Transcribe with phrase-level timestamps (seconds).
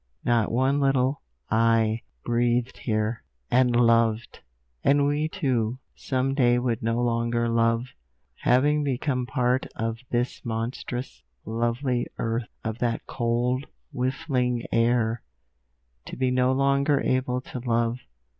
[0.25, 1.21] Not one little
[1.51, 4.39] "I" breathed here, and loved!
[4.83, 7.89] And we, too, some day would no longer love,
[8.37, 15.21] having become part of this monstrous, lovely earth, of that cold, whiffling air.
[16.05, 17.99] To be no longer able to love!